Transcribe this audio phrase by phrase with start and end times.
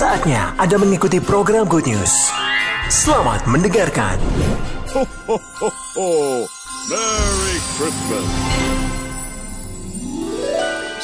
[0.00, 2.32] Saatnya Anda mengikuti program Good News.
[2.88, 4.16] Selamat mendengarkan.
[4.96, 6.08] Ho, ho, ho, ho.
[6.88, 8.28] Merry Christmas.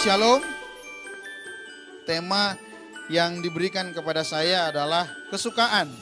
[0.01, 0.41] Shalom.
[2.09, 2.57] Tema
[3.13, 5.93] yang diberikan kepada saya adalah kesukaan.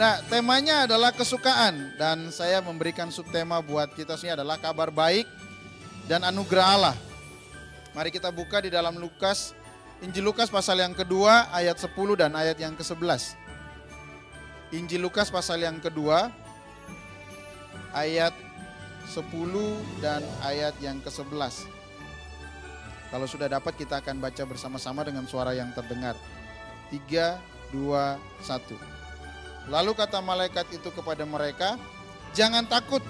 [0.00, 5.28] Nah, temanya adalah kesukaan dan saya memberikan subtema buat kita ini adalah kabar baik
[6.08, 6.96] dan anugerah Allah.
[7.92, 9.52] Mari kita buka di dalam Lukas
[9.98, 13.34] Injil Lukas pasal yang kedua ayat 10 dan ayat yang ke-11.
[14.70, 16.30] Injil Lukas pasal yang kedua
[17.90, 18.30] ayat
[19.10, 19.26] 10
[19.98, 21.66] dan ayat yang ke-11.
[23.10, 26.14] Kalau sudah dapat kita akan baca bersama-sama dengan suara yang terdengar.
[26.94, 27.82] 3, 2,
[28.46, 29.72] 1.
[29.72, 31.74] Lalu kata malaikat itu kepada mereka,
[32.36, 33.00] Jangan takut,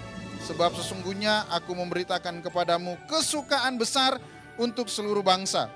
[0.47, 4.17] sebab sesungguhnya aku memberitakan kepadamu kesukaan besar
[4.57, 5.69] untuk seluruh bangsa.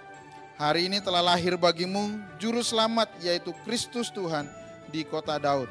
[0.63, 4.47] Hari ini telah lahir bagimu juru selamat yaitu Kristus Tuhan
[4.95, 5.67] di kota Daud.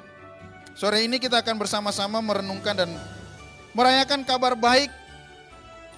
[0.75, 2.91] Sore ini kita akan bersama-sama merenungkan dan
[3.71, 4.91] merayakan kabar baik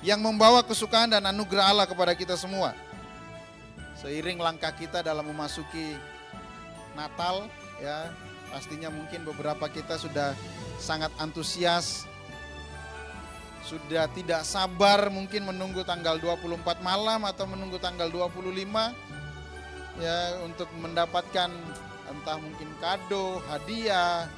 [0.05, 2.77] yang membawa kesukaan dan anugerah Allah kepada kita semua.
[3.97, 5.97] Seiring langkah kita dalam memasuki
[6.93, 7.49] Natal
[7.81, 8.13] ya,
[8.53, 10.37] pastinya mungkin beberapa kita sudah
[10.77, 12.05] sangat antusias
[13.73, 18.53] sudah tidak sabar mungkin menunggu tanggal 24 malam atau menunggu tanggal 25
[19.97, 21.49] ya untuk mendapatkan
[22.13, 24.29] entah mungkin kado, hadiah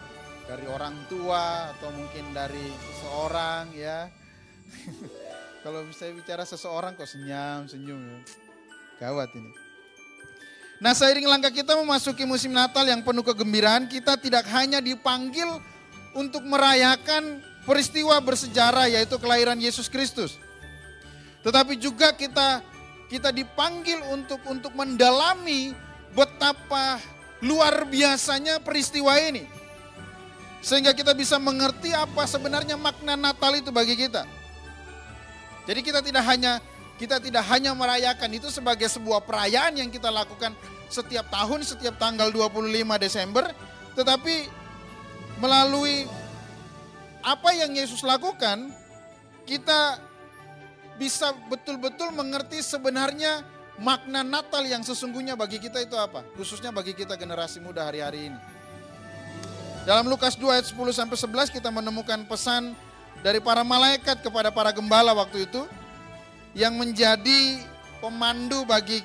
[0.48, 2.64] dari orang tua atau mungkin dari
[2.96, 4.08] seseorang ya.
[5.66, 8.20] Kalau saya bicara seseorang kok senyum, senyum ya.
[9.04, 9.52] Gawat ini.
[10.80, 15.60] Nah seiring langkah kita memasuki musim Natal yang penuh kegembiraan, kita tidak hanya dipanggil
[16.16, 20.38] untuk merayakan peristiwa bersejarah yaitu kelahiran Yesus Kristus.
[21.42, 22.62] Tetapi juga kita
[23.10, 25.74] kita dipanggil untuk untuk mendalami
[26.14, 26.98] betapa
[27.42, 29.46] luar biasanya peristiwa ini.
[30.66, 34.26] Sehingga kita bisa mengerti apa sebenarnya makna Natal itu bagi kita.
[35.70, 36.58] Jadi kita tidak hanya
[36.96, 40.56] kita tidak hanya merayakan itu sebagai sebuah perayaan yang kita lakukan
[40.90, 43.46] setiap tahun setiap tanggal 25 Desember,
[43.94, 44.48] tetapi
[45.38, 46.08] melalui
[47.26, 48.70] apa yang Yesus lakukan,
[49.50, 49.98] kita
[51.02, 53.42] bisa betul-betul mengerti sebenarnya
[53.82, 56.22] makna Natal yang sesungguhnya bagi kita itu apa?
[56.38, 58.40] Khususnya bagi kita generasi muda hari-hari ini.
[59.90, 62.78] Dalam Lukas 2 ayat 10 sampai 11 kita menemukan pesan
[63.26, 65.66] dari para malaikat kepada para gembala waktu itu
[66.54, 67.62] yang menjadi
[68.02, 69.02] pemandu bagi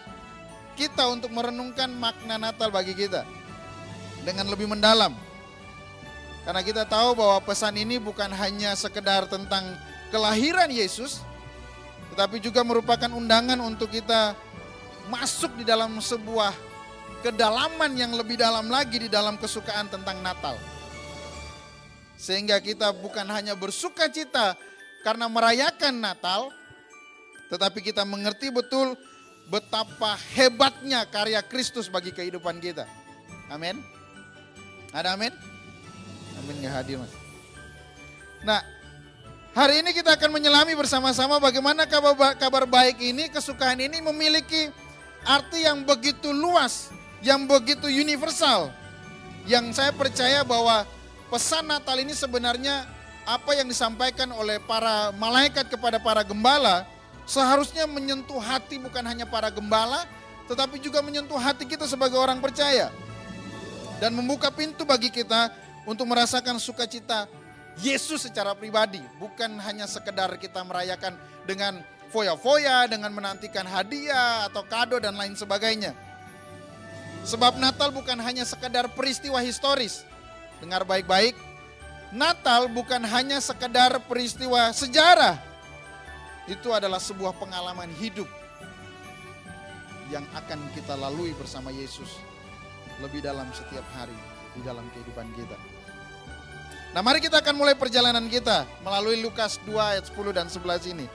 [0.76, 3.24] kita untuk merenungkan makna Natal bagi kita
[4.24, 5.29] dengan lebih mendalam.
[6.50, 9.62] Karena kita tahu bahwa pesan ini bukan hanya sekedar tentang
[10.10, 11.22] kelahiran Yesus,
[12.10, 14.34] tetapi juga merupakan undangan untuk kita
[15.06, 16.50] masuk di dalam sebuah
[17.22, 20.58] kedalaman yang lebih dalam lagi di dalam kesukaan tentang Natal.
[22.18, 24.58] Sehingga kita bukan hanya bersuka cita
[25.06, 26.50] karena merayakan Natal,
[27.46, 28.98] tetapi kita mengerti betul
[29.46, 32.90] betapa hebatnya karya Kristus bagi kehidupan kita.
[33.54, 33.78] Amin.
[34.90, 35.49] Ada amin?
[36.40, 37.12] Amin nggak hadir mas.
[38.40, 38.64] Nah
[39.52, 44.72] hari ini kita akan menyelami bersama-sama bagaimana kabar, kabar baik ini, kesukaan ini memiliki
[45.28, 46.88] arti yang begitu luas,
[47.20, 48.72] yang begitu universal.
[49.44, 50.88] Yang saya percaya bahwa
[51.28, 52.88] pesan Natal ini sebenarnya
[53.28, 56.88] apa yang disampaikan oleh para malaikat kepada para gembala
[57.28, 60.08] seharusnya menyentuh hati bukan hanya para gembala,
[60.48, 62.88] tetapi juga menyentuh hati kita sebagai orang percaya.
[64.00, 65.52] Dan membuka pintu bagi kita
[65.90, 67.26] untuk merasakan sukacita
[67.82, 71.82] Yesus secara pribadi, bukan hanya sekedar kita merayakan dengan
[72.14, 75.90] foya-foya, dengan menantikan hadiah atau kado dan lain sebagainya.
[77.26, 80.06] Sebab Natal bukan hanya sekedar peristiwa historis.
[80.62, 81.34] Dengar baik-baik,
[82.14, 85.42] Natal bukan hanya sekedar peristiwa sejarah.
[86.46, 88.30] Itu adalah sebuah pengalaman hidup
[90.10, 92.18] yang akan kita lalui bersama Yesus
[93.02, 94.16] lebih dalam setiap hari
[94.54, 95.79] di dalam kehidupan kita.
[96.90, 101.06] Nah mari kita akan mulai perjalanan kita melalui Lukas 2 ayat 10 dan 11 ini.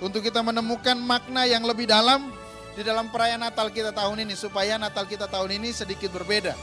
[0.00, 2.32] Untuk kita menemukan makna yang lebih dalam
[2.72, 4.32] di dalam perayaan Natal kita tahun ini.
[4.32, 6.56] Supaya Natal kita tahun ini sedikit berbeda.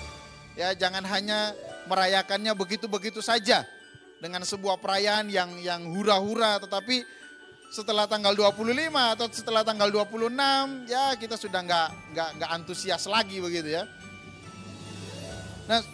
[0.57, 1.53] Ya jangan hanya
[1.85, 3.61] merayakannya begitu-begitu saja.
[4.17, 7.05] Dengan sebuah perayaan yang yang hura-hura tetapi
[7.69, 8.65] setelah tanggal 25
[9.13, 13.85] atau setelah tanggal 26 ya kita sudah nggak nggak nggak antusias lagi begitu ya.
[15.69, 15.85] Nah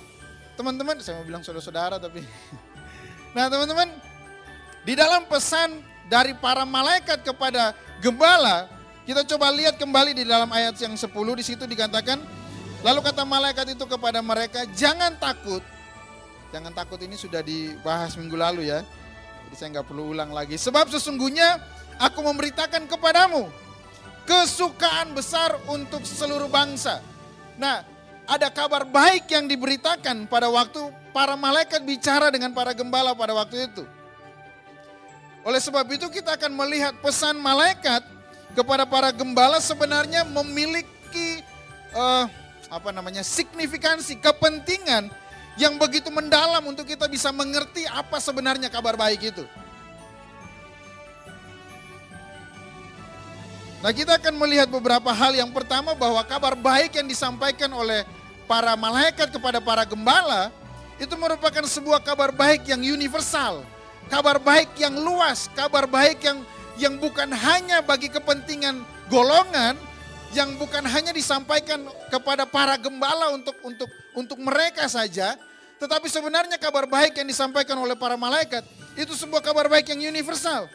[0.62, 2.22] teman-teman, saya mau bilang saudara-saudara tapi.
[3.32, 3.88] Nah teman-teman,
[4.84, 5.80] di dalam pesan
[6.12, 7.72] dari para malaikat kepada
[8.04, 8.68] gembala,
[9.08, 11.08] kita coba lihat kembali di dalam ayat yang 10
[11.40, 12.20] di situ dikatakan,
[12.82, 15.62] Lalu kata malaikat itu kepada mereka, jangan takut.
[16.50, 18.82] Jangan takut ini sudah dibahas minggu lalu ya.
[19.48, 20.58] Jadi saya nggak perlu ulang lagi.
[20.58, 21.62] Sebab sesungguhnya
[22.02, 23.46] aku memberitakan kepadamu
[24.26, 27.06] kesukaan besar untuk seluruh bangsa.
[27.62, 27.86] Nah,
[28.32, 30.80] ada kabar baik yang diberitakan pada waktu
[31.12, 33.84] para malaikat bicara dengan para gembala pada waktu itu.
[35.44, 38.00] Oleh sebab itu kita akan melihat pesan malaikat
[38.56, 41.44] kepada para gembala sebenarnya memiliki
[41.92, 42.32] uh,
[42.72, 45.12] apa namanya signifikansi, kepentingan
[45.60, 49.44] yang begitu mendalam untuk kita bisa mengerti apa sebenarnya kabar baik itu.
[53.82, 55.34] Nah kita akan melihat beberapa hal.
[55.34, 58.06] Yang pertama bahwa kabar baik yang disampaikan oleh
[58.52, 60.52] para malaikat kepada para gembala
[61.00, 63.64] itu merupakan sebuah kabar baik yang universal.
[64.12, 66.44] Kabar baik yang luas, kabar baik yang
[66.76, 69.80] yang bukan hanya bagi kepentingan golongan,
[70.36, 75.40] yang bukan hanya disampaikan kepada para gembala untuk untuk untuk mereka saja,
[75.80, 78.68] tetapi sebenarnya kabar baik yang disampaikan oleh para malaikat
[79.00, 80.68] itu sebuah kabar baik yang universal.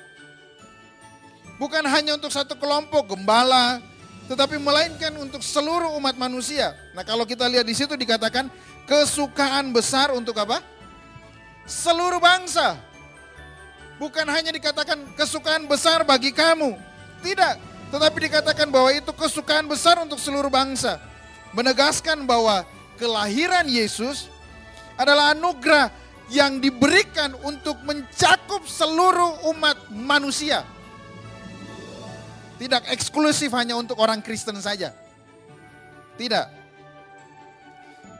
[1.60, 3.84] Bukan hanya untuk satu kelompok gembala,
[4.26, 6.74] tetapi melainkan untuk seluruh umat manusia.
[6.92, 8.50] Nah, kalau kita lihat di situ dikatakan
[8.86, 10.62] kesukaan besar untuk apa?
[11.66, 12.78] Seluruh bangsa.
[13.96, 16.76] Bukan hanya dikatakan kesukaan besar bagi kamu.
[17.22, 17.54] Tidak,
[17.90, 21.00] tetapi dikatakan bahwa itu kesukaan besar untuk seluruh bangsa.
[21.56, 22.66] Menegaskan bahwa
[23.00, 24.28] kelahiran Yesus
[24.98, 25.88] adalah anugerah
[26.28, 30.66] yang diberikan untuk mencakup seluruh umat manusia.
[32.56, 34.96] Tidak eksklusif hanya untuk orang Kristen saja.
[36.16, 36.46] Tidak.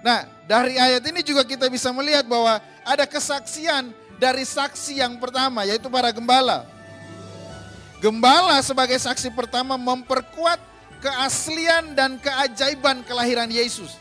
[0.05, 3.91] Nah, dari ayat ini juga kita bisa melihat bahwa ada kesaksian
[4.21, 6.69] dari saksi yang pertama, yaitu para gembala.
[7.99, 10.61] Gembala sebagai saksi pertama memperkuat
[11.01, 13.97] keaslian dan keajaiban kelahiran Yesus.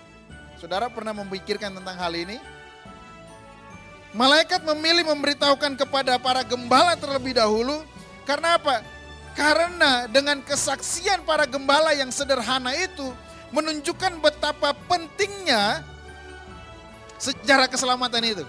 [0.60, 2.38] Saudara pernah memikirkan tentang hal ini?
[4.16, 7.84] Malaikat memilih memberitahukan kepada para gembala terlebih dahulu.
[8.24, 8.80] Karena apa?
[9.36, 13.12] Karena dengan kesaksian para gembala yang sederhana itu
[13.52, 15.84] menunjukkan betapa pentingnya
[17.20, 18.46] sejarah keselamatan itu.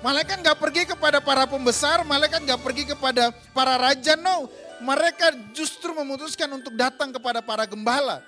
[0.00, 4.48] Malaikat nggak pergi kepada para pembesar, malaikat nggak pergi kepada para raja, no.
[4.80, 8.24] Mereka justru memutuskan untuk datang kepada para gembala.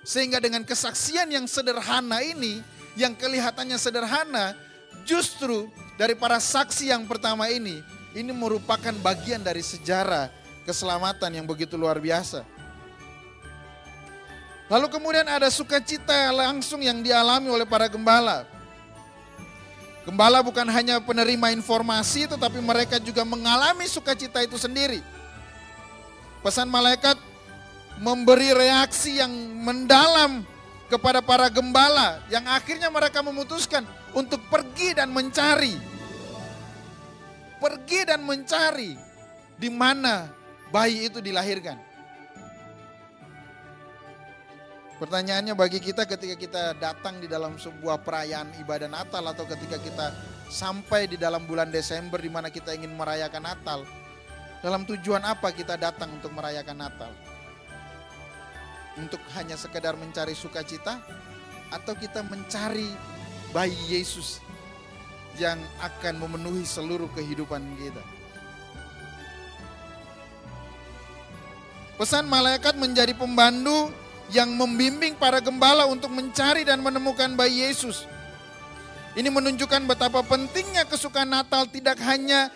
[0.00, 2.64] Sehingga dengan kesaksian yang sederhana ini,
[2.96, 4.56] yang kelihatannya sederhana,
[5.04, 5.68] justru
[6.00, 7.84] dari para saksi yang pertama ini,
[8.16, 10.32] ini merupakan bagian dari sejarah
[10.64, 12.44] keselamatan yang begitu luar biasa.
[14.68, 18.44] Lalu kemudian ada sukacita langsung yang dialami oleh para gembala.
[20.04, 25.00] Gembala bukan hanya penerima informasi tetapi mereka juga mengalami sukacita itu sendiri.
[26.44, 27.16] Pesan malaikat
[28.00, 29.32] memberi reaksi yang
[29.64, 30.44] mendalam
[30.88, 33.84] kepada para gembala yang akhirnya mereka memutuskan
[34.16, 35.87] untuk pergi dan mencari
[37.58, 38.94] pergi dan mencari
[39.58, 40.30] di mana
[40.70, 41.76] bayi itu dilahirkan.
[44.98, 50.10] Pertanyaannya bagi kita ketika kita datang di dalam sebuah perayaan ibadah Natal atau ketika kita
[50.50, 53.86] sampai di dalam bulan Desember di mana kita ingin merayakan Natal,
[54.58, 57.14] dalam tujuan apa kita datang untuk merayakan Natal?
[58.98, 60.98] Untuk hanya sekedar mencari sukacita
[61.70, 62.90] atau kita mencari
[63.54, 64.42] bayi Yesus
[65.38, 68.02] yang akan memenuhi seluruh kehidupan kita.
[71.98, 73.90] Pesan malaikat menjadi pembantu
[74.30, 78.06] yang membimbing para gembala untuk mencari dan menemukan bayi Yesus.
[79.18, 82.54] Ini menunjukkan betapa pentingnya kesukaan Natal tidak hanya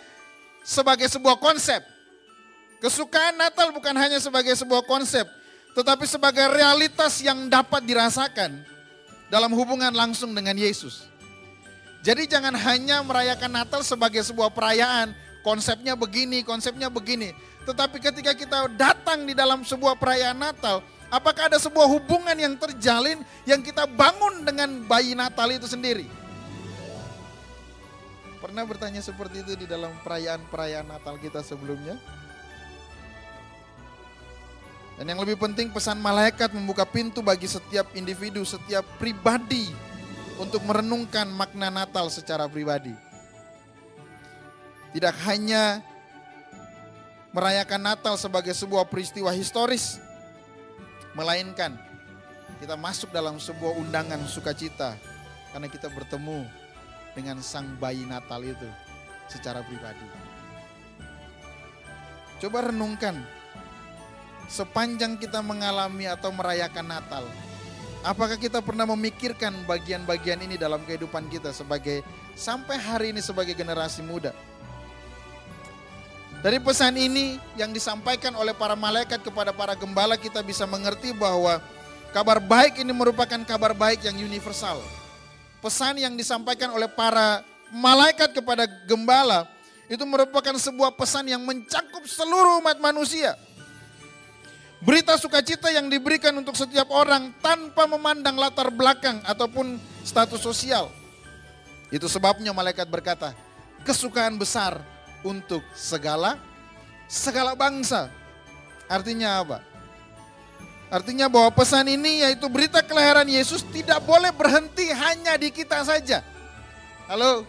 [0.63, 1.83] sebagai sebuah konsep.
[2.79, 5.27] Kesukaan Natal bukan hanya sebagai sebuah konsep,
[5.75, 8.63] tetapi sebagai realitas yang dapat dirasakan
[9.27, 11.12] dalam hubungan langsung dengan Yesus.
[12.03, 15.15] Jadi jangan hanya merayakan Natal sebagai sebuah perayaan,
[15.47, 17.31] konsepnya begini, konsepnya begini.
[17.63, 23.23] Tetapi ketika kita datang di dalam sebuah perayaan Natal, apakah ada sebuah hubungan yang terjalin
[23.47, 26.11] yang kita bangun dengan bayi Natal itu sendiri?
[28.43, 31.95] Pernah bertanya seperti itu di dalam perayaan-perayaan Natal kita sebelumnya?
[34.99, 39.92] Dan yang lebih penting pesan malaikat membuka pintu bagi setiap individu, setiap pribadi
[40.43, 42.91] untuk merenungkan makna Natal secara pribadi.
[44.91, 45.81] Tidak hanya
[47.31, 50.03] merayakan Natal sebagai sebuah peristiwa historis,
[51.15, 51.79] melainkan
[52.59, 54.99] kita masuk dalam sebuah undangan sukacita
[55.55, 56.45] karena kita bertemu
[57.17, 58.69] dengan sang bayi Natal itu
[59.31, 60.05] secara pribadi.
[62.43, 63.17] Coba renungkan
[64.51, 67.25] sepanjang kita mengalami atau merayakan Natal,
[68.03, 72.03] apakah kita pernah memikirkan bagian-bagian ini dalam kehidupan kita sebagai
[72.35, 74.35] sampai hari ini sebagai generasi muda?
[76.43, 81.63] Dari pesan ini yang disampaikan oleh para malaikat kepada para gembala kita bisa mengerti bahwa
[82.11, 84.83] kabar baik ini merupakan kabar baik yang universal.
[85.63, 89.47] Pesan yang disampaikan oleh para malaikat kepada gembala
[89.87, 93.39] itu merupakan sebuah pesan yang mencakup seluruh umat manusia.
[94.83, 100.91] Berita sukacita yang diberikan untuk setiap orang tanpa memandang latar belakang ataupun status sosial.
[101.95, 103.31] Itu sebabnya malaikat berkata,
[103.87, 104.83] kesukaan besar
[105.23, 106.35] untuk segala
[107.07, 108.11] segala bangsa.
[108.91, 109.59] Artinya apa?
[110.91, 116.27] Artinya bahwa pesan ini yaitu berita kelahiran Yesus tidak boleh berhenti hanya di kita saja.
[117.07, 117.47] Halo?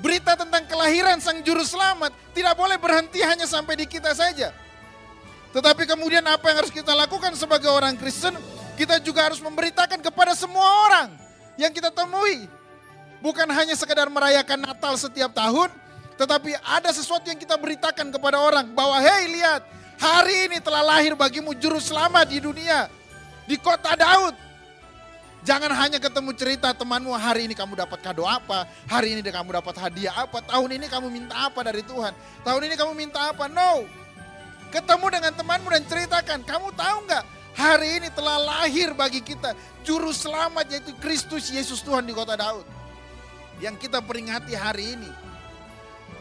[0.00, 4.63] Berita tentang kelahiran Sang Juru Selamat tidak boleh berhenti hanya sampai di kita saja.
[5.54, 8.34] Tetapi kemudian apa yang harus kita lakukan sebagai orang Kristen?
[8.74, 11.14] Kita juga harus memberitakan kepada semua orang
[11.54, 12.50] yang kita temui.
[13.22, 15.70] Bukan hanya sekedar merayakan Natal setiap tahun,
[16.18, 19.62] tetapi ada sesuatu yang kita beritakan kepada orang bahwa hei lihat
[19.94, 22.90] hari ini telah lahir bagimu juru selamat di dunia.
[23.46, 24.34] Di kota Daud.
[25.44, 29.76] Jangan hanya ketemu cerita temanmu hari ini kamu dapat kado apa, hari ini kamu dapat
[29.76, 33.44] hadiah apa, tahun ini kamu minta apa dari Tuhan, tahun ini kamu minta apa.
[33.52, 33.84] No,
[34.74, 39.54] ketemu dengan temanmu dan ceritakan, kamu tahu nggak hari ini telah lahir bagi kita
[39.86, 42.66] juru selamat yaitu Kristus Yesus Tuhan di kota Daud.
[43.62, 45.10] Yang kita peringati hari ini.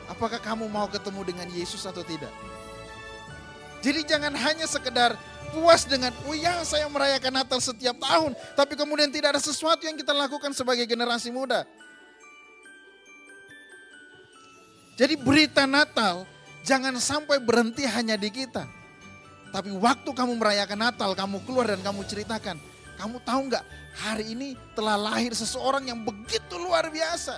[0.05, 2.29] Apakah kamu mau ketemu dengan Yesus atau tidak?
[3.81, 5.17] Jadi jangan hanya sekedar
[5.49, 8.37] puas dengan, oh ya saya merayakan Natal setiap tahun.
[8.53, 11.65] Tapi kemudian tidak ada sesuatu yang kita lakukan sebagai generasi muda.
[14.93, 16.29] Jadi berita Natal
[16.63, 18.65] jangan sampai berhenti hanya di kita.
[19.53, 22.57] Tapi waktu kamu merayakan Natal, kamu keluar dan kamu ceritakan.
[22.97, 27.37] Kamu tahu nggak hari ini telah lahir seseorang yang begitu luar biasa.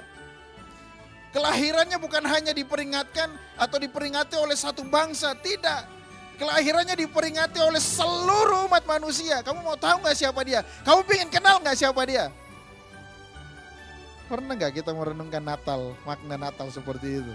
[1.36, 3.27] Kelahirannya bukan hanya diperingatkan
[3.60, 5.84] atau diperingati oleh satu bangsa, tidak.
[6.39, 9.44] Kelahirannya diperingati oleh seluruh umat manusia.
[9.44, 10.63] Kamu mau tahu nggak siapa dia?
[10.88, 12.32] Kamu ingin kenal nggak siapa dia?
[14.32, 17.34] Pernah nggak kita merenungkan Natal, makna Natal seperti itu?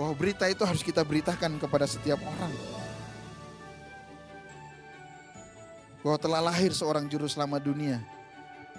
[0.00, 2.48] Bahwa berita itu harus kita beritakan kepada setiap orang.
[6.00, 8.00] Bahwa telah lahir seorang juru selamat dunia.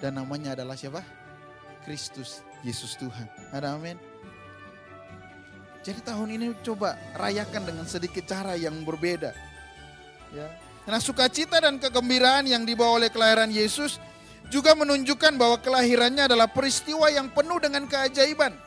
[0.02, 1.06] Dan namanya adalah siapa?
[1.86, 3.30] Kristus Yesus Tuhan.
[3.54, 3.94] Ada amin.
[5.86, 9.30] Jadi tahun ini coba rayakan dengan sedikit cara yang berbeda.
[10.34, 10.50] Ya.
[10.90, 14.02] Nah sukacita dan kegembiraan yang dibawa oleh kelahiran Yesus
[14.50, 18.58] juga menunjukkan bahwa kelahirannya adalah peristiwa yang penuh dengan keajaiban.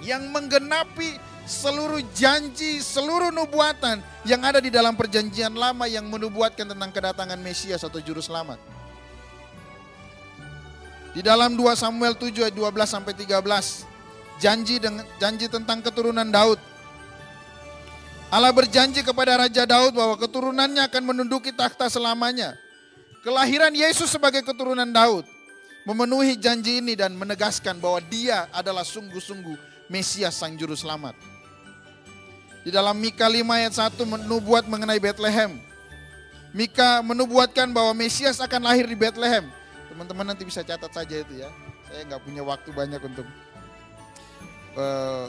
[0.00, 6.90] Yang menggenapi seluruh janji, seluruh nubuatan yang ada di dalam perjanjian lama yang menubuatkan tentang
[6.90, 8.56] kedatangan Mesias atau Juru Selamat.
[11.14, 13.86] Di dalam 2 Samuel 7 ayat 12 sampai 13,
[14.42, 16.58] janji dengan janji tentang keturunan Daud.
[18.34, 22.58] Allah berjanji kepada Raja Daud bahwa keturunannya akan menduduki takhta selamanya.
[23.22, 25.22] Kelahiran Yesus sebagai keturunan Daud
[25.86, 31.33] memenuhi janji ini dan menegaskan bahwa dia adalah sungguh-sungguh Mesias sang juru selamat.
[32.64, 35.60] Di dalam Mika 5 ayat 1 menubuat mengenai Bethlehem.
[36.56, 39.44] Mika menubuatkan bahwa Mesias akan lahir di Bethlehem.
[39.92, 41.52] Teman-teman nanti bisa catat saja itu ya.
[41.84, 43.28] Saya nggak punya waktu banyak untuk
[44.80, 45.28] uh,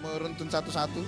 [0.00, 1.04] meruntun satu-satu.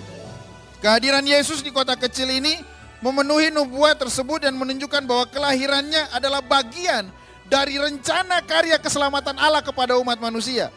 [0.85, 2.61] Kehadiran Yesus di kota kecil ini
[3.01, 7.09] memenuhi nubuat tersebut dan menunjukkan bahwa kelahirannya adalah bagian
[7.49, 10.69] dari rencana karya keselamatan Allah kepada umat manusia.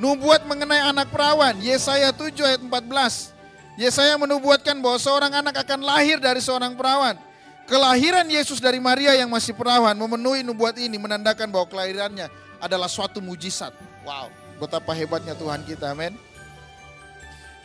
[0.00, 3.36] Nubuat mengenai anak perawan, Yesaya 7 ayat 14.
[3.76, 7.20] Yesaya menubuatkan bahwa seorang anak akan lahir dari seorang perawan.
[7.68, 13.20] Kelahiran Yesus dari Maria yang masih perawan memenuhi nubuat ini menandakan bahwa kelahirannya adalah suatu
[13.20, 13.76] mujizat.
[14.00, 16.16] Wow, betapa hebatnya Tuhan kita, amin.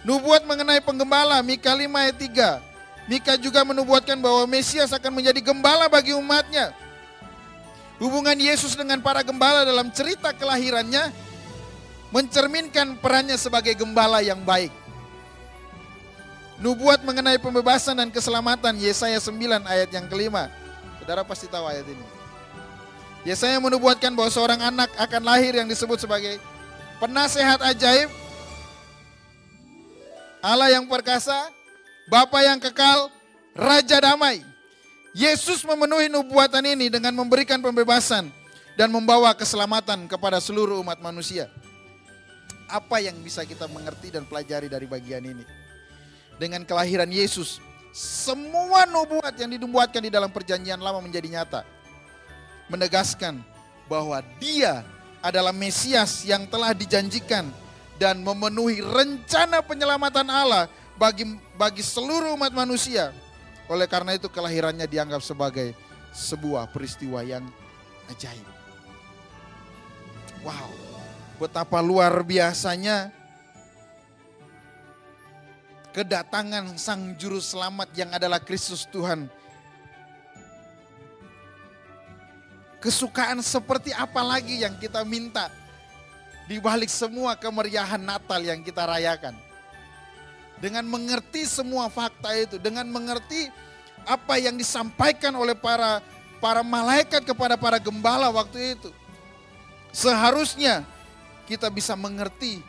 [0.04, 3.08] Nubuat mengenai penggembala, Mika 5 ayat 3.
[3.08, 6.76] Mika juga menubuatkan bahwa Mesias akan menjadi gembala bagi umatnya.
[7.96, 11.16] Hubungan Yesus dengan para gembala dalam cerita kelahirannya
[12.16, 14.72] mencerminkan perannya sebagai gembala yang baik.
[16.64, 19.36] Nubuat mengenai pembebasan dan keselamatan Yesaya 9
[19.68, 20.48] ayat yang kelima.
[21.04, 22.06] Saudara pasti tahu ayat ini.
[23.28, 26.40] Yesaya menubuatkan bahwa seorang anak akan lahir yang disebut sebagai
[27.04, 28.08] penasehat ajaib,
[30.40, 31.52] Allah yang perkasa,
[32.08, 33.12] Bapa yang kekal,
[33.52, 34.40] Raja damai.
[35.12, 38.32] Yesus memenuhi nubuatan ini dengan memberikan pembebasan
[38.80, 41.52] dan membawa keselamatan kepada seluruh umat manusia.
[42.66, 45.46] Apa yang bisa kita mengerti dan pelajari dari bagian ini?
[46.36, 47.64] dengan kelahiran Yesus,
[47.96, 51.62] semua nubuat yang dibuatkan di dalam perjanjian lama menjadi nyata.
[52.68, 53.40] Menegaskan
[53.88, 54.84] bahwa dia
[55.22, 57.48] adalah Mesias yang telah dijanjikan
[57.96, 60.68] dan memenuhi rencana penyelamatan Allah
[61.00, 61.24] bagi
[61.56, 63.16] bagi seluruh umat manusia.
[63.66, 65.74] Oleh karena itu kelahirannya dianggap sebagai
[66.14, 67.46] sebuah peristiwa yang
[68.12, 68.46] ajaib.
[70.46, 70.70] Wow,
[71.36, 73.12] betapa luar biasanya
[75.92, 79.28] kedatangan Sang Juru Selamat yang adalah Kristus Tuhan.
[82.84, 85.50] Kesukaan seperti apa lagi yang kita minta
[86.46, 89.34] di balik semua kemeriahan Natal yang kita rayakan?
[90.60, 93.50] Dengan mengerti semua fakta itu, dengan mengerti
[94.06, 96.00] apa yang disampaikan oleh para
[96.38, 98.94] para malaikat kepada para gembala waktu itu.
[99.90, 100.86] Seharusnya
[101.46, 102.62] kita bisa mengerti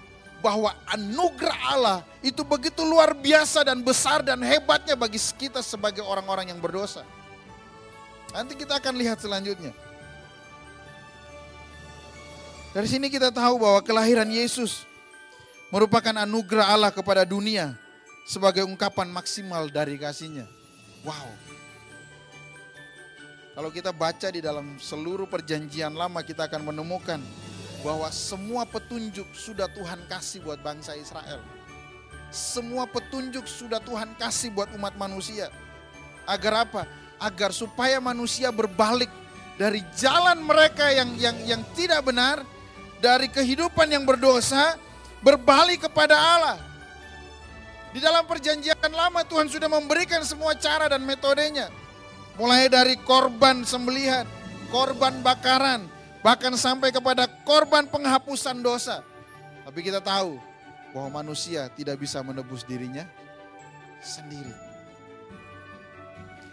[0.44, 6.52] bahwa anugerah Allah itu begitu luar biasa dan besar dan hebatnya bagi kita sebagai orang-orang
[6.52, 7.02] yang berdosa.
[8.36, 9.72] Nanti kita akan lihat selanjutnya.
[12.76, 14.84] Dari sini kita tahu bahwa kelahiran Yesus
[15.72, 17.72] merupakan anugerah Allah kepada dunia
[18.28, 20.44] sebagai ungkapan maksimal dari kasihnya.
[21.00, 21.32] Wow.
[23.56, 27.24] Kalau kita baca di dalam seluruh perjanjian lama kita akan menemukan
[27.86, 31.38] bahwa semua petunjuk sudah Tuhan kasih buat bangsa Israel.
[32.34, 35.54] Semua petunjuk sudah Tuhan kasih buat umat manusia.
[36.26, 36.82] Agar apa?
[37.22, 39.06] Agar supaya manusia berbalik
[39.54, 42.42] dari jalan mereka yang yang yang tidak benar
[42.98, 44.74] dari kehidupan yang berdosa
[45.22, 46.58] berbalik kepada Allah.
[47.94, 51.70] Di dalam perjanjian lama Tuhan sudah memberikan semua cara dan metodenya.
[52.34, 54.26] Mulai dari korban sembelihan,
[54.68, 55.88] korban bakaran,
[56.26, 59.06] bahkan sampai kepada korban penghapusan dosa.
[59.62, 60.42] Tapi kita tahu
[60.90, 63.06] bahwa manusia tidak bisa menebus dirinya
[64.02, 64.50] sendiri.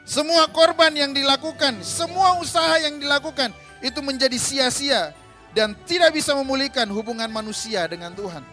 [0.05, 3.49] Semua korban yang dilakukan, semua usaha yang dilakukan
[3.81, 5.09] itu menjadi sia-sia
[5.57, 8.45] dan tidak bisa memulihkan hubungan manusia dengan Tuhan.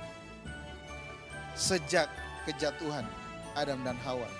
[1.52, 2.08] Sejak
[2.48, 3.04] kejatuhan
[3.52, 4.30] Adam dan Hawa.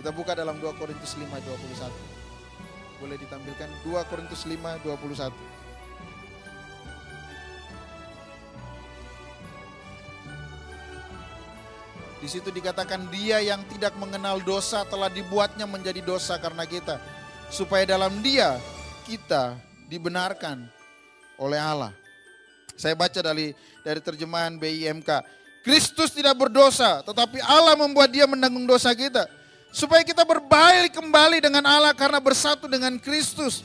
[0.00, 3.04] Kita buka dalam 2 Korintus 5 21.
[3.04, 5.57] Boleh ditampilkan 2 Korintus 5 21.
[12.18, 16.98] Di situ dikatakan dia yang tidak mengenal dosa telah dibuatnya menjadi dosa karena kita.
[17.46, 18.58] Supaya dalam dia
[19.06, 19.54] kita
[19.86, 20.66] dibenarkan
[21.38, 21.94] oleh Allah.
[22.74, 23.54] Saya baca dari
[23.86, 25.38] dari terjemahan BIMK.
[25.62, 29.26] Kristus tidak berdosa, tetapi Allah membuat dia menanggung dosa kita.
[29.70, 33.62] Supaya kita berbalik kembali dengan Allah karena bersatu dengan Kristus.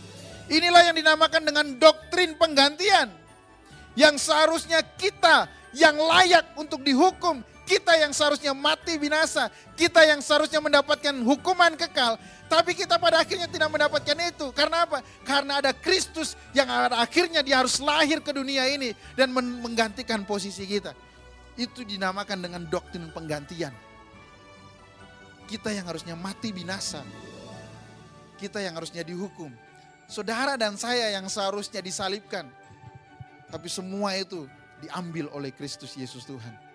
[0.52, 3.10] Inilah yang dinamakan dengan doktrin penggantian.
[3.94, 9.48] Yang seharusnya kita yang layak untuk dihukum, kita yang seharusnya mati binasa,
[9.80, 12.20] kita yang seharusnya mendapatkan hukuman kekal,
[12.52, 14.52] tapi kita pada akhirnya tidak mendapatkan itu.
[14.52, 15.00] Karena apa?
[15.24, 20.92] Karena ada Kristus yang akhirnya dia harus lahir ke dunia ini dan menggantikan posisi kita.
[21.56, 23.72] Itu dinamakan dengan doktrin penggantian.
[25.48, 27.00] Kita yang harusnya mati binasa.
[28.36, 29.54] Kita yang harusnya dihukum.
[30.12, 32.44] Saudara dan saya yang seharusnya disalibkan.
[33.48, 34.50] Tapi semua itu
[34.84, 36.73] diambil oleh Kristus Yesus Tuhan.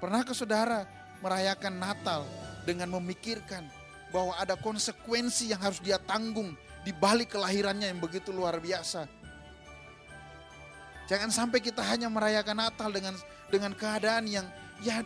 [0.00, 0.88] Pernahkah saudara
[1.20, 2.24] merayakan Natal
[2.64, 3.68] dengan memikirkan
[4.08, 9.04] bahwa ada konsekuensi yang harus dia tanggung di balik kelahirannya yang begitu luar biasa?
[11.04, 13.12] Jangan sampai kita hanya merayakan Natal dengan
[13.52, 14.46] dengan keadaan yang
[14.80, 15.04] ya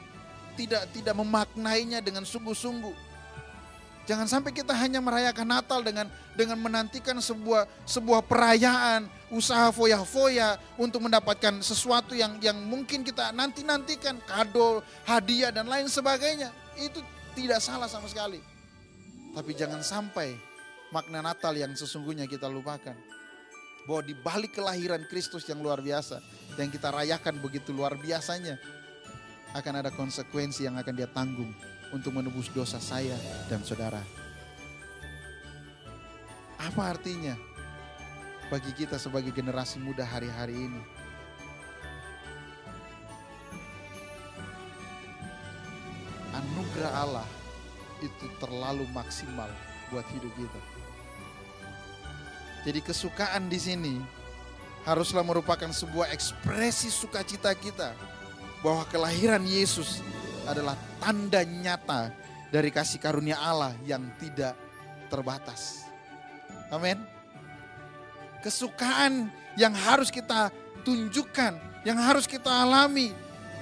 [0.55, 2.95] tidak tidak memaknainya dengan sungguh-sungguh.
[4.05, 6.05] Jangan sampai kita hanya merayakan Natal dengan
[6.37, 14.21] dengan menantikan sebuah sebuah perayaan, usaha foya-foya untuk mendapatkan sesuatu yang yang mungkin kita nanti-nantikan,
[14.29, 16.53] kado, hadiah dan lain sebagainya.
[16.77, 17.01] Itu
[17.33, 18.45] tidak salah sama sekali.
[19.33, 20.37] Tapi jangan sampai
[20.93, 22.95] makna Natal yang sesungguhnya kita lupakan.
[23.89, 26.21] Bahwa di balik kelahiran Kristus yang luar biasa,
[26.57, 28.57] yang kita rayakan begitu luar biasanya,
[29.57, 31.53] akan ada konsekuensi yang akan dia tanggung
[31.95, 33.15] untuk menebus dosa saya
[33.47, 34.03] dan saudara.
[36.59, 37.39] Apa artinya
[38.51, 40.83] bagi kita sebagai generasi muda hari-hari ini?
[46.35, 47.29] Anugerah Allah
[48.03, 49.47] itu terlalu maksimal
[49.95, 50.61] buat hidup kita.
[52.67, 53.95] Jadi kesukaan di sini
[54.83, 57.95] haruslah merupakan sebuah ekspresi sukacita kita
[58.65, 60.01] bahwa kelahiran Yesus
[60.45, 62.13] adalah tanda nyata
[62.53, 64.55] dari kasih karunia Allah yang tidak
[65.11, 65.85] terbatas.
[66.71, 67.01] Amin.
[68.45, 70.53] Kesukaan yang harus kita
[70.85, 73.11] tunjukkan, yang harus kita alami,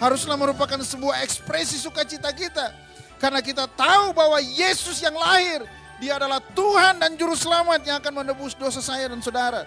[0.02, 2.74] haruslah merupakan sebuah ekspresi sukacita kita.
[3.22, 5.62] Karena kita tahu bahwa Yesus yang lahir,
[6.02, 9.62] dia adalah Tuhan dan Juru Selamat yang akan menebus dosa saya dan saudara.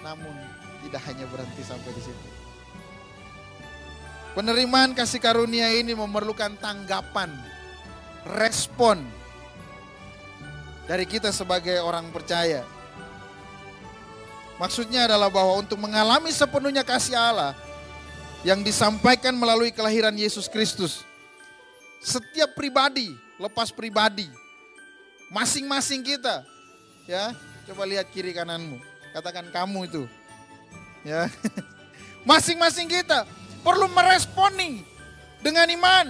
[0.00, 0.32] Namun
[0.88, 2.35] tidak hanya berhenti sampai di situ.
[4.36, 7.32] Penerimaan kasih karunia ini memerlukan tanggapan,
[8.36, 9.00] respon
[10.84, 12.60] dari kita sebagai orang percaya.
[14.60, 17.56] Maksudnya adalah bahwa untuk mengalami sepenuhnya kasih Allah
[18.44, 21.00] yang disampaikan melalui kelahiran Yesus Kristus.
[22.04, 24.28] Setiap pribadi, lepas pribadi,
[25.32, 26.44] masing-masing kita,
[27.08, 27.32] ya,
[27.72, 28.84] coba lihat kiri kananmu,
[29.16, 30.04] katakan kamu itu,
[31.08, 31.24] ya,
[32.28, 33.24] masing-masing kita
[33.66, 34.86] perlu meresponi
[35.42, 36.06] dengan iman.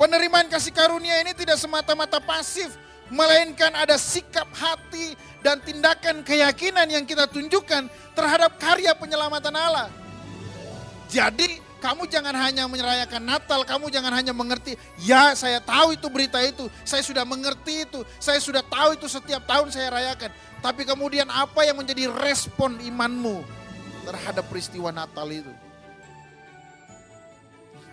[0.00, 2.72] Penerimaan kasih karunia ini tidak semata-mata pasif,
[3.12, 5.12] melainkan ada sikap hati
[5.44, 9.92] dan tindakan keyakinan yang kita tunjukkan terhadap karya penyelamatan Allah.
[11.12, 14.74] Jadi kamu jangan hanya menyerayakan Natal, kamu jangan hanya mengerti,
[15.04, 19.44] ya saya tahu itu berita itu, saya sudah mengerti itu, saya sudah tahu itu setiap
[19.44, 20.32] tahun saya rayakan.
[20.64, 23.44] Tapi kemudian apa yang menjadi respon imanmu
[24.08, 25.52] terhadap peristiwa Natal itu?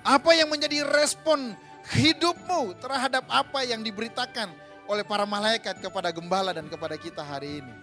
[0.01, 1.53] Apa yang menjadi respon
[1.93, 4.49] hidupmu terhadap apa yang diberitakan
[4.85, 7.75] oleh para malaikat kepada gembala dan kepada kita hari ini.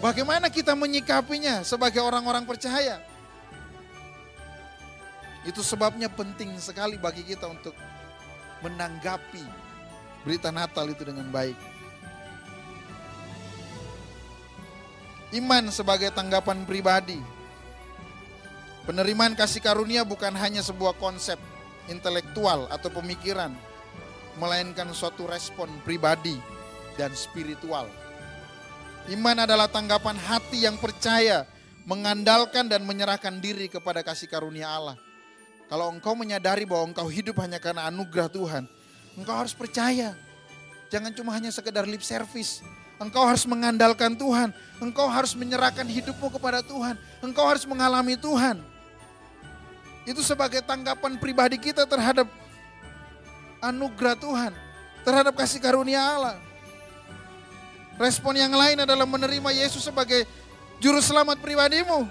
[0.00, 3.00] Bagaimana kita menyikapinya sebagai orang-orang percaya?
[5.44, 7.72] Itu sebabnya penting sekali bagi kita untuk
[8.60, 9.44] menanggapi
[10.24, 11.56] berita Natal itu dengan baik.
[15.36, 17.39] Iman sebagai tanggapan pribadi.
[18.88, 21.36] Penerimaan kasih karunia bukan hanya sebuah konsep
[21.90, 23.52] intelektual atau pemikiran,
[24.40, 26.38] melainkan suatu respon pribadi
[26.96, 27.90] dan spiritual.
[29.10, 31.44] Iman adalah tanggapan hati yang percaya,
[31.84, 34.96] mengandalkan dan menyerahkan diri kepada kasih karunia Allah.
[35.66, 38.64] Kalau engkau menyadari bahwa engkau hidup hanya karena anugerah Tuhan,
[39.14, 40.14] engkau harus percaya.
[40.90, 42.58] Jangan cuma hanya sekedar lip service.
[42.98, 44.50] Engkau harus mengandalkan Tuhan.
[44.82, 46.98] Engkau harus menyerahkan hidupmu kepada Tuhan.
[47.22, 48.60] Engkau harus mengalami Tuhan.
[50.08, 52.26] Itu sebagai tanggapan pribadi kita terhadap
[53.60, 54.52] anugerah Tuhan,
[55.04, 56.36] terhadap kasih karunia Allah.
[58.00, 60.24] Respon yang lain adalah menerima Yesus sebagai
[60.80, 62.08] juru selamat pribadimu.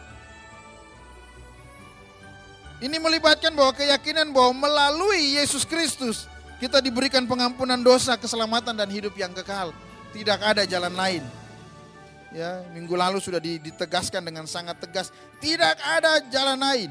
[2.80, 6.30] Ini melibatkan bahwa keyakinan bahwa melalui Yesus Kristus
[6.62, 9.74] kita diberikan pengampunan dosa, keselamatan dan hidup yang kekal.
[10.16, 11.24] Tidak ada jalan lain.
[12.30, 15.10] Ya, minggu lalu sudah ditegaskan dengan sangat tegas,
[15.42, 16.90] tidak ada jalan lain.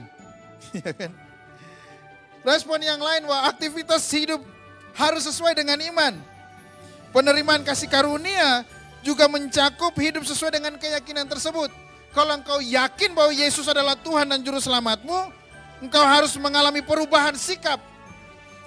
[0.75, 1.13] Ya kan?
[2.47, 4.41] Respon yang lain bahwa aktivitas hidup
[4.95, 6.15] harus sesuai dengan iman.
[7.11, 8.63] Penerimaan kasih karunia
[9.01, 11.71] juga mencakup hidup sesuai dengan keyakinan tersebut.
[12.13, 15.31] Kalau engkau yakin bahwa Yesus adalah Tuhan dan Juru Selamatmu,
[15.85, 17.81] engkau harus mengalami perubahan sikap.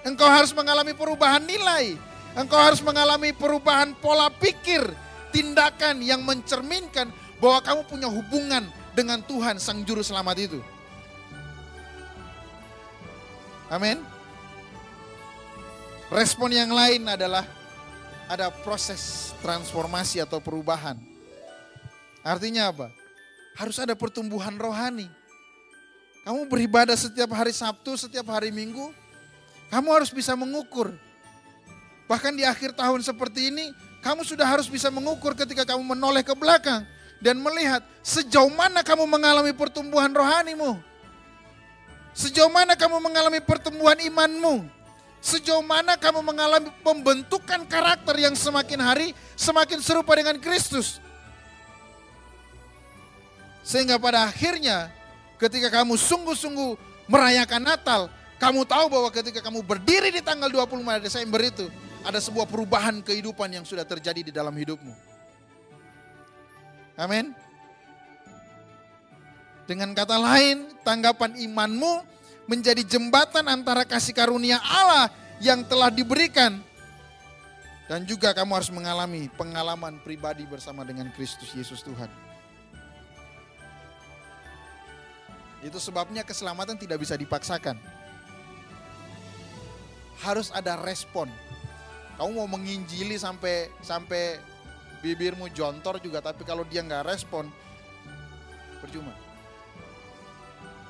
[0.02, 1.98] Engkau harus mengalami perubahan nilai.
[2.34, 4.82] Engkau harus mengalami perubahan pola pikir,
[5.36, 7.12] tindakan yang mencerminkan
[7.44, 8.64] bahwa kamu punya hubungan
[8.96, 10.60] dengan Tuhan Sang Juru Selamat itu.
[13.72, 14.04] Amin.
[16.12, 17.48] Respon yang lain adalah
[18.28, 21.00] ada proses transformasi atau perubahan.
[22.20, 22.92] Artinya apa?
[23.56, 25.08] Harus ada pertumbuhan rohani.
[26.28, 28.92] Kamu beribadah setiap hari Sabtu, setiap hari Minggu,
[29.72, 30.92] kamu harus bisa mengukur.
[32.12, 33.72] Bahkan di akhir tahun seperti ini,
[34.04, 36.84] kamu sudah harus bisa mengukur ketika kamu menoleh ke belakang
[37.24, 40.91] dan melihat sejauh mana kamu mengalami pertumbuhan rohanimu.
[42.12, 44.68] Sejauh mana kamu mengalami pertumbuhan imanmu.
[45.22, 50.98] Sejauh mana kamu mengalami pembentukan karakter yang semakin hari semakin serupa dengan Kristus.
[53.62, 54.90] Sehingga pada akhirnya
[55.38, 58.02] ketika kamu sungguh-sungguh merayakan Natal,
[58.42, 61.70] kamu tahu bahwa ketika kamu berdiri di tanggal 25 Desember itu,
[62.02, 64.94] ada sebuah perubahan kehidupan yang sudah terjadi di dalam hidupmu.
[66.98, 67.34] Amin.
[69.70, 72.04] Dengan kata lain, tanggapan imanmu
[72.50, 76.60] menjadi jembatan antara kasih karunia Allah yang telah diberikan
[77.88, 82.08] dan juga kamu harus mengalami pengalaman pribadi bersama dengan Kristus Yesus Tuhan.
[85.62, 87.78] Itu sebabnya keselamatan tidak bisa dipaksakan.
[90.24, 91.30] Harus ada respon.
[92.18, 94.42] Kamu mau menginjili sampai sampai
[95.02, 97.50] bibirmu jontor juga, tapi kalau dia nggak respon,
[98.82, 99.31] percuma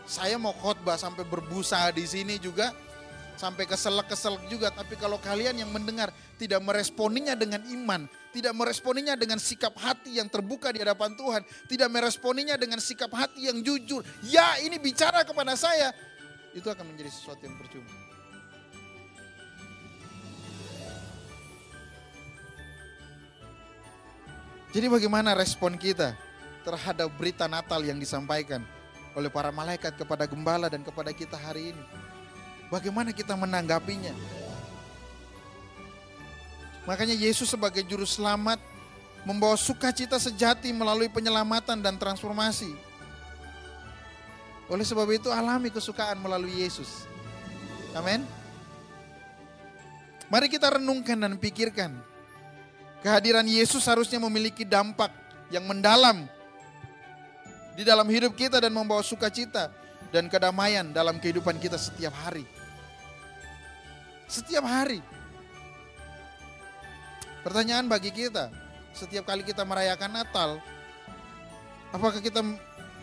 [0.06, 2.74] saya mau khotbah sampai berbusa di sini juga,
[3.42, 4.70] sampai keselak-keselak juga.
[4.70, 10.30] Tapi kalau kalian yang mendengar tidak meresponinya dengan iman, tidak meresponinya dengan sikap hati yang
[10.30, 14.06] terbuka di hadapan Tuhan, tidak meresponinya dengan sikap hati yang jujur.
[14.26, 15.90] Ya ini bicara kepada saya,
[16.54, 17.90] itu akan menjadi sesuatu yang percuma.
[24.72, 26.16] Jadi bagaimana respon kita
[26.64, 28.64] terhadap berita Natal yang disampaikan
[29.16, 31.84] oleh para malaikat kepada gembala dan kepada kita hari ini?
[32.72, 34.16] Bagaimana kita menanggapinya?
[36.88, 38.58] Makanya Yesus sebagai juru selamat
[39.28, 42.74] membawa sukacita sejati melalui penyelamatan dan transformasi.
[44.72, 47.04] Oleh sebab itu alami kesukaan melalui Yesus.
[47.92, 48.24] Amin.
[50.32, 51.92] Mari kita renungkan dan pikirkan.
[53.04, 55.12] Kehadiran Yesus harusnya memiliki dampak
[55.52, 56.24] yang mendalam
[57.76, 59.72] di dalam hidup kita dan membawa sukacita
[60.12, 62.44] dan kedamaian dalam kehidupan kita setiap hari.
[64.28, 65.00] Setiap hari.
[67.42, 68.54] Pertanyaan bagi kita,
[68.94, 70.62] setiap kali kita merayakan Natal,
[71.90, 72.44] apakah kita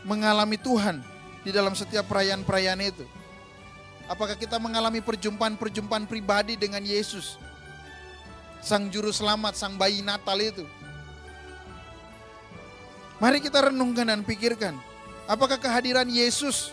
[0.06, 1.02] mengalami Tuhan
[1.42, 3.04] di dalam setiap perayaan-perayaan itu?
[4.08, 7.36] Apakah kita mengalami perjumpaan-perjumpaan pribadi dengan Yesus?
[8.64, 10.64] Sang juru selamat, sang bayi Natal itu.
[13.18, 14.78] Mari kita renungkan dan pikirkan,
[15.26, 16.70] apakah kehadiran Yesus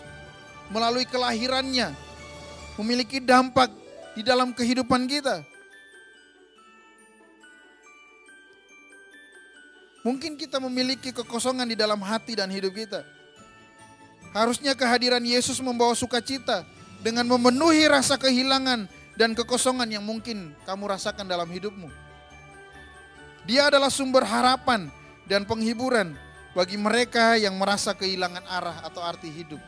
[0.70, 1.90] melalui kelahirannya
[2.78, 3.70] memiliki dampak
[4.14, 5.42] di dalam kehidupan kita.
[10.06, 13.02] Mungkin kita memiliki kekosongan di dalam hati dan hidup kita.
[14.30, 16.62] Harusnya kehadiran Yesus membawa sukacita
[17.02, 18.86] dengan memenuhi rasa kehilangan
[19.18, 21.90] dan kekosongan yang mungkin kamu rasakan dalam hidupmu.
[23.50, 24.86] Dia adalah sumber harapan
[25.26, 26.14] dan penghiburan
[26.56, 29.60] bagi mereka yang merasa kehilangan arah atau arti hidup.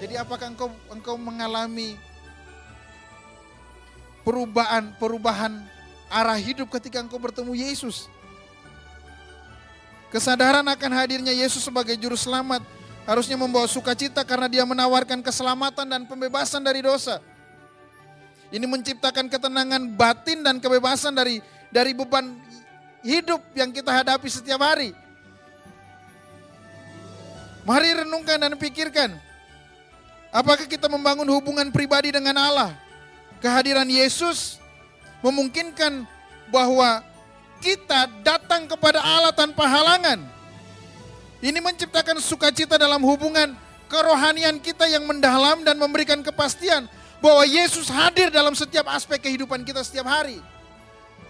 [0.00, 2.00] Jadi apakah engkau engkau mengalami
[4.24, 5.52] perubahan perubahan
[6.08, 8.08] arah hidup ketika engkau bertemu Yesus.
[10.08, 12.64] Kesadaran akan hadirnya Yesus sebagai juru selamat
[13.04, 17.20] harusnya membawa sukacita karena dia menawarkan keselamatan dan pembebasan dari dosa.
[18.48, 22.32] Ini menciptakan ketenangan batin dan kebebasan dari dari beban
[23.04, 25.03] hidup yang kita hadapi setiap hari.
[27.64, 29.16] Mari renungkan dan pikirkan.
[30.28, 32.84] Apakah kita membangun hubungan pribadi dengan Allah?
[33.44, 34.56] kehadiran Yesus
[35.20, 36.08] memungkinkan
[36.48, 37.04] bahwa
[37.60, 40.24] kita datang kepada Allah tanpa halangan.
[41.44, 43.52] Ini menciptakan sukacita dalam hubungan
[43.92, 46.88] kerohanian kita yang mendalam dan memberikan kepastian
[47.20, 50.40] bahwa Yesus hadir dalam setiap aspek kehidupan kita setiap hari.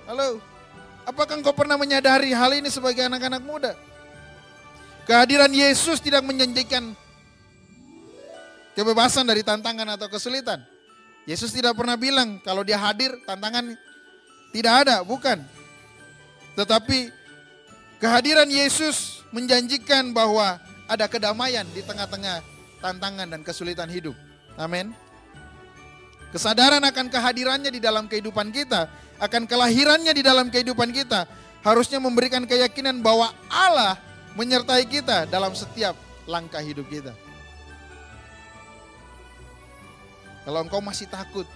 [0.06, 0.38] Halo,
[1.02, 3.74] apakah engkau pernah menyadari hal ini sebagai anak-anak muda?
[5.04, 6.96] Kehadiran Yesus tidak menjanjikan
[8.72, 10.64] kebebasan dari tantangan atau kesulitan.
[11.24, 13.76] Yesus tidak pernah bilang kalau dia hadir tantangan
[14.52, 15.40] tidak ada, bukan.
[16.54, 17.10] Tetapi
[17.98, 22.44] kehadiran Yesus menjanjikan bahwa ada kedamaian di tengah-tengah
[22.78, 24.14] tantangan dan kesulitan hidup.
[24.54, 24.94] Amin.
[26.30, 31.26] Kesadaran akan kehadirannya di dalam kehidupan kita, akan kelahirannya di dalam kehidupan kita,
[31.62, 33.98] harusnya memberikan keyakinan bahwa Allah
[34.34, 35.94] menyertai kita dalam setiap
[36.26, 37.14] langkah hidup kita.
[40.44, 41.48] Kalau engkau masih takut,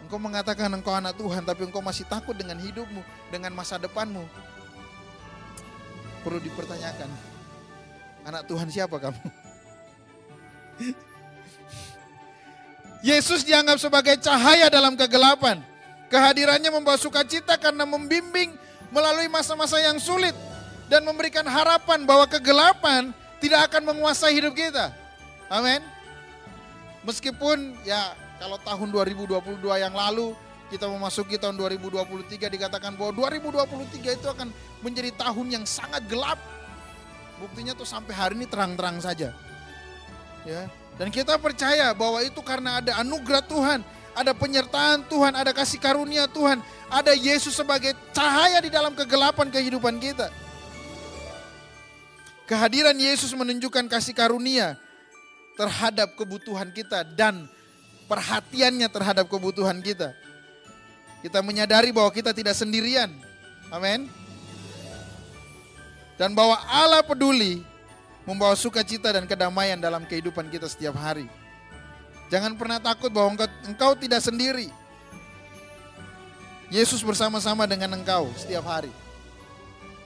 [0.00, 4.24] engkau mengatakan engkau anak Tuhan, tapi engkau masih takut dengan hidupmu, dengan masa depanmu.
[6.24, 7.10] Perlu dipertanyakan,
[8.24, 9.20] anak Tuhan siapa kamu?
[13.06, 15.60] Yesus dianggap sebagai cahaya dalam kegelapan.
[16.06, 18.54] Kehadirannya membawa sukacita karena membimbing
[18.94, 20.32] melalui masa-masa yang sulit
[20.86, 23.10] dan memberikan harapan bahwa kegelapan
[23.42, 24.94] tidak akan menguasai hidup kita.
[25.50, 25.82] Amin.
[27.06, 30.34] Meskipun ya kalau tahun 2022 yang lalu
[30.66, 34.50] kita memasuki tahun 2023 dikatakan bahwa 2023 itu akan
[34.82, 36.38] menjadi tahun yang sangat gelap.
[37.38, 39.30] Buktinya tuh sampai hari ini terang-terang saja.
[40.42, 40.66] Ya.
[40.96, 43.84] Dan kita percaya bahwa itu karena ada anugerah Tuhan,
[44.16, 50.00] ada penyertaan Tuhan, ada kasih karunia Tuhan, ada Yesus sebagai cahaya di dalam kegelapan kehidupan
[50.00, 50.32] kita.
[52.46, 54.78] Kehadiran Yesus menunjukkan kasih karunia,
[55.56, 57.48] terhadap kebutuhan kita dan
[58.06, 60.12] perhatiannya terhadap kebutuhan kita.
[61.24, 63.10] Kita menyadari bahwa kita tidak sendirian.
[63.72, 64.06] Amin.
[66.20, 67.64] Dan bahwa Allah peduli
[68.28, 71.26] membawa sukacita dan kedamaian dalam kehidupan kita setiap hari.
[72.30, 74.70] Jangan pernah takut bahwa engkau, engkau tidak sendiri.
[76.70, 78.90] Yesus bersama-sama dengan engkau setiap hari.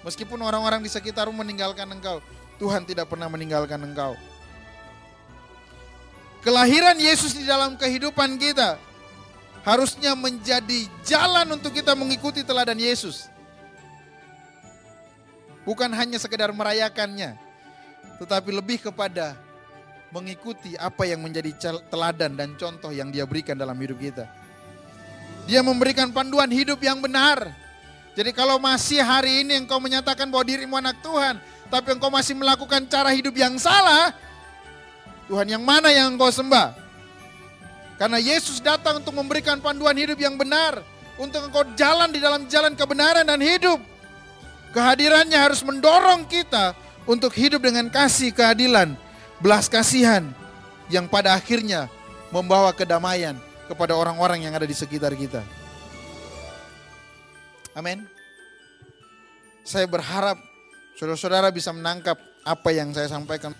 [0.01, 2.25] Meskipun orang-orang di sekitarmu meninggalkan engkau,
[2.57, 4.17] Tuhan tidak pernah meninggalkan engkau.
[6.41, 8.81] Kelahiran Yesus di dalam kehidupan kita
[9.61, 13.29] harusnya menjadi jalan untuk kita mengikuti teladan Yesus.
[15.69, 17.37] Bukan hanya sekedar merayakannya,
[18.17, 19.37] tetapi lebih kepada
[20.09, 24.25] mengikuti apa yang menjadi teladan dan contoh yang dia berikan dalam hidup kita.
[25.45, 27.53] Dia memberikan panduan hidup yang benar.
[28.19, 31.39] Jadi kalau masih hari ini engkau menyatakan bahwa dirimu anak Tuhan,
[31.71, 34.11] tapi engkau masih melakukan cara hidup yang salah,
[35.31, 36.75] Tuhan yang mana yang engkau sembah?
[37.95, 40.83] Karena Yesus datang untuk memberikan panduan hidup yang benar,
[41.21, 43.79] untuk engkau jalan di dalam jalan kebenaran dan hidup.
[44.75, 46.75] Kehadirannya harus mendorong kita
[47.07, 48.99] untuk hidup dengan kasih keadilan,
[49.39, 50.27] belas kasihan
[50.91, 51.87] yang pada akhirnya
[52.35, 53.39] membawa kedamaian
[53.71, 55.60] kepada orang-orang yang ada di sekitar kita.
[57.75, 58.03] Amin.
[59.63, 60.35] Saya berharap
[60.99, 63.55] saudara-saudara bisa menangkap apa yang saya sampaikan.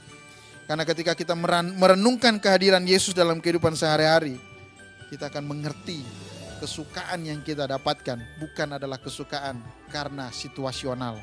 [0.67, 1.35] Karena ketika kita
[1.75, 4.39] merenungkan kehadiran Yesus dalam kehidupan sehari-hari,
[5.11, 6.03] kita akan mengerti
[6.63, 9.59] kesukaan yang kita dapatkan bukan adalah kesukaan
[9.91, 11.19] karena situasional.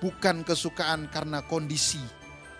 [0.00, 2.00] Bukan kesukaan karena kondisi.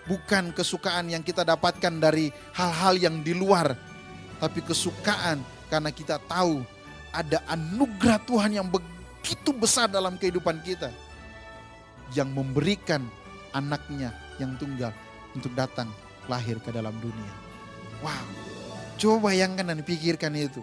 [0.09, 3.77] Bukan kesukaan yang kita dapatkan dari hal-hal yang di luar.
[4.41, 6.65] Tapi kesukaan karena kita tahu
[7.13, 8.96] ada anugerah Tuhan yang begitu
[9.57, 10.93] besar dalam kehidupan kita.
[12.15, 13.03] Yang memberikan
[13.51, 14.95] anaknya yang tunggal
[15.35, 15.91] untuk datang
[16.31, 17.33] lahir ke dalam dunia.
[18.05, 18.27] Wow,
[19.01, 20.63] coba bayangkan dan pikirkan itu.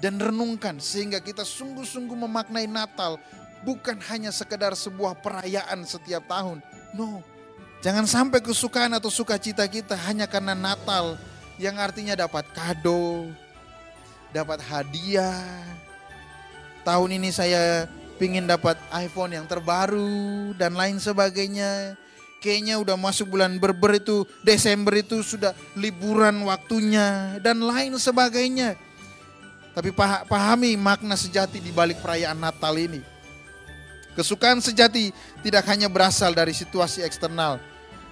[0.00, 3.16] Dan renungkan sehingga kita sungguh-sungguh memaknai Natal
[3.64, 6.60] bukan hanya sekedar sebuah perayaan setiap tahun.
[6.92, 7.24] No,
[7.80, 11.16] jangan sampai kesukaan atau sukacita kita hanya karena Natal
[11.56, 13.32] yang artinya dapat kado,
[14.32, 15.85] dapat hadiah.
[16.86, 17.90] Tahun ini saya
[18.22, 21.98] ingin dapat iPhone yang terbaru dan lain sebagainya
[22.38, 28.78] kayaknya udah masuk bulan berber itu Desember itu sudah liburan waktunya dan lain sebagainya.
[29.74, 29.90] Tapi
[30.30, 33.02] pahami makna sejati di balik perayaan Natal ini.
[34.16, 35.12] Kesukaan sejati
[35.44, 37.60] tidak hanya berasal dari situasi eksternal,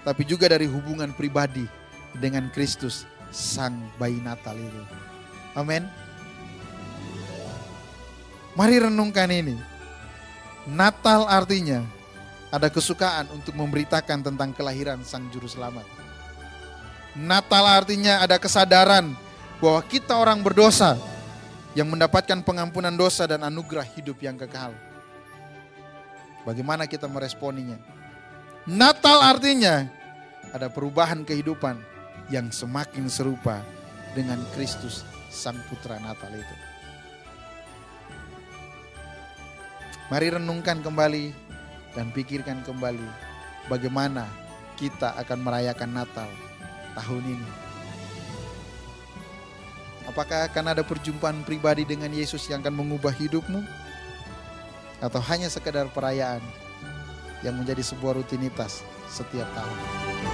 [0.04, 1.64] tapi juga dari hubungan pribadi
[2.18, 4.82] dengan Kristus, Sang Bayi Natal itu.
[5.56, 6.03] Amin.
[8.54, 9.58] Mari renungkan ini.
[10.70, 11.82] Natal artinya
[12.54, 15.82] ada kesukaan untuk memberitakan tentang kelahiran Sang Juru Selamat.
[17.18, 19.10] Natal artinya ada kesadaran
[19.58, 20.94] bahwa kita orang berdosa
[21.74, 24.70] yang mendapatkan pengampunan dosa dan anugerah hidup yang kekal.
[26.46, 27.76] Bagaimana kita meresponinya?
[28.70, 29.90] Natal artinya
[30.54, 31.74] ada perubahan kehidupan
[32.30, 33.66] yang semakin serupa
[34.14, 36.73] dengan Kristus Sang Putra Natal itu.
[40.12, 41.32] Mari renungkan kembali
[41.96, 43.08] dan pikirkan kembali
[43.72, 44.28] bagaimana
[44.76, 46.28] kita akan merayakan Natal
[46.92, 47.50] tahun ini.
[50.04, 53.64] Apakah akan ada perjumpaan pribadi dengan Yesus yang akan mengubah hidupmu?
[55.00, 56.44] Atau hanya sekedar perayaan
[57.40, 60.33] yang menjadi sebuah rutinitas setiap tahun?